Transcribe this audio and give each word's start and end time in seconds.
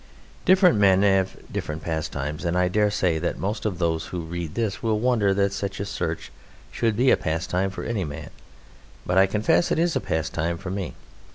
Different 0.45 0.79
men 0.79 1.03
have 1.03 1.37
different 1.53 1.83
pastimes, 1.83 2.43
and 2.43 2.57
I 2.57 2.69
dare 2.69 2.89
say 2.89 3.19
that 3.19 3.37
most 3.37 3.67
of 3.67 3.77
those 3.77 4.07
who 4.07 4.21
read 4.21 4.55
this 4.55 4.81
will 4.81 4.99
wonder 4.99 5.31
that 5.35 5.53
such 5.53 5.79
a 5.79 5.85
search 5.85 6.31
should 6.71 6.95
be 6.97 7.11
a 7.11 7.15
pastime 7.17 7.69
for 7.69 7.83
any 7.83 8.03
man, 8.03 8.31
but 9.05 9.19
I 9.19 9.27
confess 9.27 9.69
it 9.71 9.77
is 9.77 9.95
a 9.95 10.01
pastime 10.01 10.57
for 10.57 10.71
me. 10.71 10.95